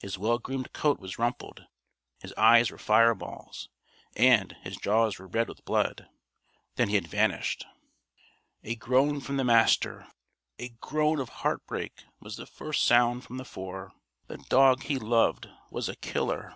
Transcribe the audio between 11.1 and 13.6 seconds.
of heartbreak was the first sound from the